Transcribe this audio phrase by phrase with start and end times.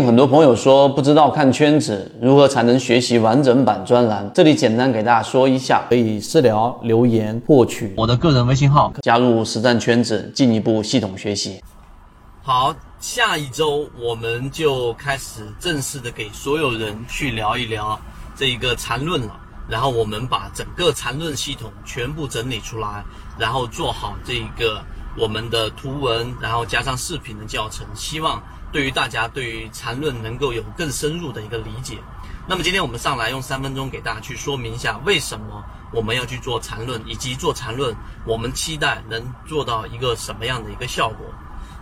[0.00, 11.62] 很多朋友说不知道看圈子如何才能学习完整版专栏，这里简单给大家说一下，可以私聊留言获取我的个人微信号，加入实战圈子，进一步系统学习。
[12.42, 17.98] 好，下一周我们就开始正式的给所有人去聊一聊
[18.34, 19.36] 这一个缠论了，
[19.68, 23.04] 然后我们把整个缠论系统全部整理出来，
[23.38, 24.82] 然后做好这一个
[25.18, 28.42] 我们的图文，然后加上视频的教程，希望。
[28.74, 31.96] 对于大家对于缠论能够有更深入的一个理解，
[32.44, 37.94] 那么今天我们上来用三分钟给大家去说明一下为什么我们要去做缠论，以及做缠论
[38.26, 41.24] 我们期待能做到一个什么样的一个效果。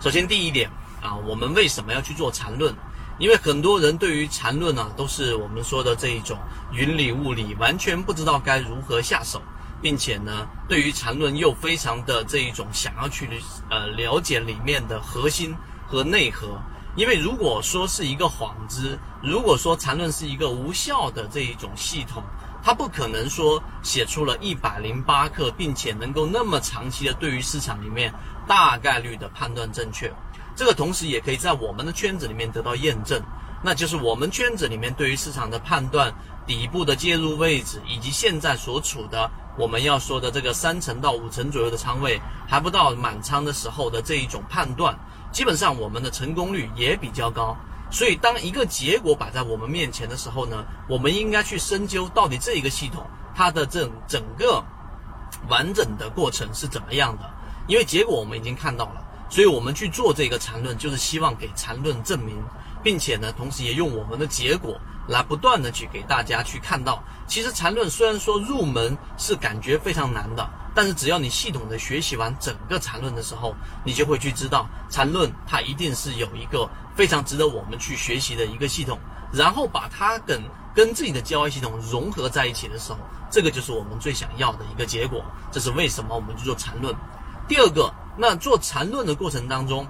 [0.00, 0.68] 首先第一点
[1.00, 2.74] 啊，我们为什么要去做缠论？
[3.18, 6.36] 因为很多人对于缠论呢都是我们说的这一种
[6.74, 9.40] 云里雾里，完全不知道该如何下手，
[9.80, 13.26] 并且呢对于缠论又非常的这一种想要去
[13.70, 16.60] 呃了解里面的核心和内核。
[16.94, 22.22] 因为如果说是一个幌子，如果说缠论是一个无效的这一种系统，
[22.62, 28.12] 它不可能说写出了一百零八课，并且能够那么长期的对于市场里面
[28.46, 30.12] 大概率的判断正确。
[30.54, 33.22] 这个同时也可以在我们的圈子里面得到验证，
[33.64, 36.14] 那就是我们圈子里面对于市场的判断、
[36.46, 44.94] 底部的介入位置，以及现在所处的我们要说的这个三成到五成左右的仓位，还不到满仓的时候的这一种判断。
[45.32, 47.56] 基本上我们的成功率也比较高，
[47.90, 54.62] 所以当一个结果摆在我们面前的时候呢，我们应该去深究到底这一个系统它的整整个
[55.48, 57.28] 完整的过程是怎么样的。
[57.66, 62.36] 因为结果我们已经看到了，所以我们去做这个缠论，就是希望给缠论证明，
[62.82, 70.48] 并且呢，同时也用我们的结果来不断的去给大家去看到，其实缠论虽然说入门是感觉非常难的。
[70.74, 76.66] 但是只要你系统的学习完整个缠论的时候，你就会去知道缠论它一定是有一个
[76.96, 78.98] 非常值得我们去学习的一个系统，
[79.30, 80.42] 然后把它跟
[80.74, 82.98] 跟自己的交易系统融合在一起的时候，
[83.30, 85.22] 这个就是我们最想要的一个结果。
[85.50, 86.96] 这是为什么我们去做缠论。
[87.46, 89.86] 第二个，那做缠论的过程当中，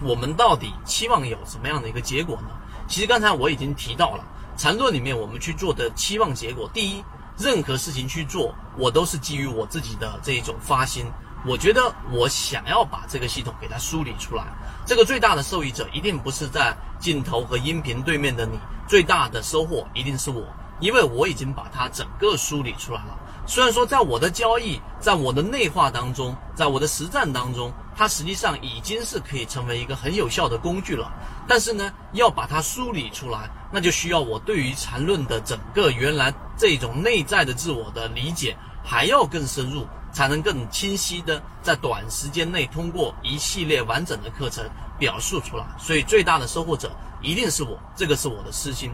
[0.00, 2.48] 我们到底期望有什么样的一个结果呢？
[2.88, 4.24] 其实刚才我已经提到了，
[4.56, 7.04] 缠论里面我们去做的期望结果，第一。
[7.38, 11.04] 任何事情去做，我都是基于我自己的这一种发心。
[11.44, 14.44] 我觉得我想要把这个系统给它梳理出来，
[14.86, 18.58] 这个最大的受益者一定不是在镜头和音频对面的你，
[18.88, 20.46] 最大的收获一定是我，
[20.80, 23.18] 因为我已经把它整个梳理出来了。
[23.48, 31.12] 虽然说在我的交易，在我的内化当中，在我的实战当中，它实际上已经是可以成为一个很有效的工具了。
[31.46, 44.68] 但是呢，要把它梳理出来，那就需要我对于缠论的整个原来这种内在的自我的理解还要更深入，才能更清晰的在短时间内通过一系列完整的课程
[44.98, 45.64] 表述出来。
[45.78, 46.90] 所以最大的收获者
[47.22, 48.90] 一定是我，这个是我的私心。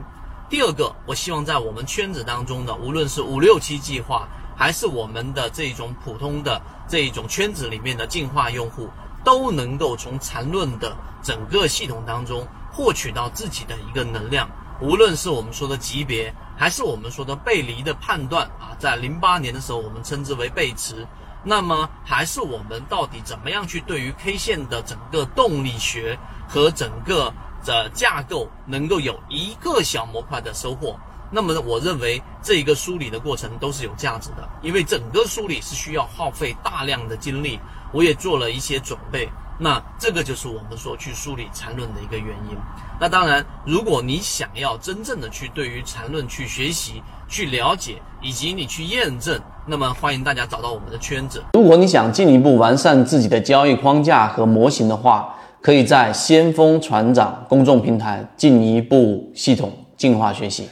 [0.53, 4.29] 第二个，我希望在我们圈子当中的，无论是五六七计划。
[4.55, 8.91] 还是我们的这种普通的这一种圈子里面的进化用户，
[9.25, 14.47] 都能够从缠论的整个系统当中获取到自己的一个能量。
[14.79, 21.07] 无论是我们说的级别，还是我们说的背离的判断啊，在零八年的时候我们称之为背驰。
[21.43, 27.33] 那么还是我们到底怎么样去对于 K 线的整个动力学和整个
[27.65, 30.97] 的架构能够有一个小模块的收获？
[31.31, 37.59] 那么我认为这一个梳理的过程都是有价值的，因为整个梳理是需要耗费大量的精力，
[37.91, 39.28] 我也做了一些准备。
[39.59, 42.56] 那这个就是我们说去梳理缠论的一个原因。
[43.00, 51.43] 那当然，如果你想要真正的去对于缠论去学习、去了解，以及你去验证，那么欢迎大家找到我们的圈子。
[51.55, 60.69] 如果你想进一步完善自己的交易框架和模型的话，可以在先锋船长公众平台进一步系统进化学习。